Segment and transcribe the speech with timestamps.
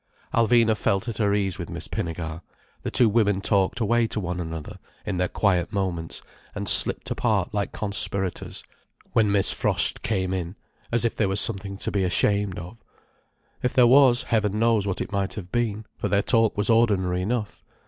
[0.33, 2.41] Alvina felt at her ease with Miss Pinnegar.
[2.81, 6.23] The two women talked away to one another, in their quiet moments:
[6.55, 8.63] and slipped apart like conspirators
[9.13, 10.55] when Miss Frost came in:
[10.91, 12.77] as if there was something to be ashamed of.
[13.61, 17.21] If there was, heaven knows what it might have been, for their talk was ordinary
[17.21, 17.63] enough.